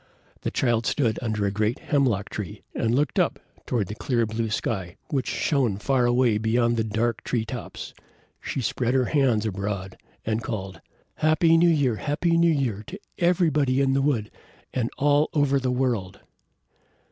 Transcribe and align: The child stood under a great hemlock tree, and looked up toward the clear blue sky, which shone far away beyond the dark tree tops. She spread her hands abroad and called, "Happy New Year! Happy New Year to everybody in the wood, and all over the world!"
The 0.41 0.49
child 0.49 0.87
stood 0.87 1.19
under 1.21 1.45
a 1.45 1.51
great 1.51 1.77
hemlock 1.77 2.29
tree, 2.29 2.63
and 2.73 2.95
looked 2.95 3.19
up 3.19 3.37
toward 3.67 3.85
the 3.85 3.93
clear 3.93 4.25
blue 4.25 4.49
sky, 4.49 4.95
which 5.09 5.27
shone 5.27 5.77
far 5.77 6.07
away 6.07 6.39
beyond 6.39 6.75
the 6.75 6.83
dark 6.83 7.23
tree 7.23 7.45
tops. 7.45 7.93
She 8.41 8.61
spread 8.61 8.95
her 8.95 9.05
hands 9.05 9.45
abroad 9.45 9.97
and 10.25 10.41
called, 10.41 10.81
"Happy 11.17 11.55
New 11.55 11.69
Year! 11.69 11.97
Happy 11.97 12.35
New 12.35 12.51
Year 12.51 12.83
to 12.87 12.97
everybody 13.19 13.79
in 13.79 13.93
the 13.93 14.01
wood, 14.01 14.31
and 14.73 14.89
all 14.97 15.29
over 15.35 15.59
the 15.59 15.69
world!" 15.71 16.19